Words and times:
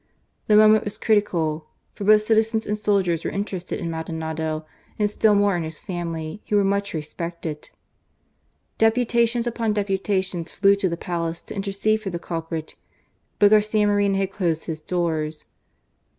The 0.47 0.55
moment 0.55 0.83
was 0.83 0.97
critical; 0.97 1.67
for 1.93 2.05
botb 2.05 2.25
citizens 2.25 2.65
and 2.65 2.75
soldiers 2.75 3.23
were 3.23 3.29
interested 3.29 3.79
in 3.79 3.91
Maldonado,. 3.91 4.65
and 4.97 5.07
still 5.07 5.35
more 5.35 5.55
in 5.55 5.61
his 5.61 5.79
family, 5.79 6.41
who 6.49 6.55
were 6.55 6.63
much 6.63 6.95
Deputations 8.79 9.45
upon 9.45 9.73
deputations 9.73 10.51
flew 10.51 10.75
to 10.77 10.89
the 10.89 10.97
Palace 10.97 11.43
I 11.45 11.47
to 11.49 11.55
intercede 11.55 12.01
for 12.01 12.09
the 12.09 12.17
culprit, 12.17 12.73
but 13.37 13.51
Garcia 13.51 13.85
Moreno 13.85 14.17
had 14.17 14.23
I 14.29 14.31
closed 14.31 14.63
his 14.65 14.81
doors. 14.81 15.45